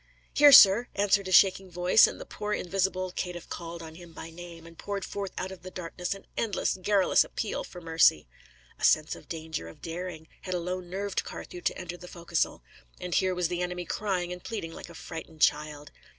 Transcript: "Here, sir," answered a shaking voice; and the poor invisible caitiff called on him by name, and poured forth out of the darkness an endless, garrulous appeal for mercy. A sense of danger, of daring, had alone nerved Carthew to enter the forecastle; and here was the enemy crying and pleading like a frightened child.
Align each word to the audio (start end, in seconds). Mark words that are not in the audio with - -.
"Here, 0.33 0.51
sir," 0.51 0.87
answered 0.95 1.27
a 1.27 1.31
shaking 1.31 1.69
voice; 1.69 2.07
and 2.07 2.19
the 2.19 2.25
poor 2.25 2.53
invisible 2.53 3.11
caitiff 3.11 3.47
called 3.49 3.83
on 3.83 3.93
him 3.93 4.13
by 4.13 4.31
name, 4.31 4.65
and 4.65 4.75
poured 4.75 5.05
forth 5.05 5.31
out 5.37 5.51
of 5.51 5.61
the 5.61 5.69
darkness 5.69 6.15
an 6.15 6.25
endless, 6.35 6.75
garrulous 6.81 7.23
appeal 7.23 7.63
for 7.63 7.81
mercy. 7.81 8.27
A 8.79 8.83
sense 8.83 9.15
of 9.15 9.29
danger, 9.29 9.67
of 9.67 9.79
daring, 9.83 10.27
had 10.41 10.55
alone 10.55 10.89
nerved 10.89 11.23
Carthew 11.23 11.61
to 11.61 11.77
enter 11.77 11.97
the 11.97 12.07
forecastle; 12.07 12.63
and 12.99 13.13
here 13.13 13.35
was 13.35 13.47
the 13.47 13.61
enemy 13.61 13.85
crying 13.85 14.33
and 14.33 14.43
pleading 14.43 14.71
like 14.73 14.89
a 14.89 14.95
frightened 14.95 15.41
child. 15.43 15.91